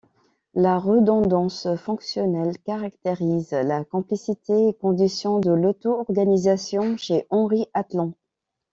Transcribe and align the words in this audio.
La 0.55 0.79
redondance 0.79 1.75
fonctionnelle 1.75 2.57
caractérise 2.65 3.51
la 3.51 3.85
complexité 3.85 4.69
et 4.69 4.73
condition 4.73 5.39
de 5.39 5.51
l'auto-organisation 5.51 6.97
chez 6.97 7.27
Henri 7.29 7.67
Atlan. 7.75 8.11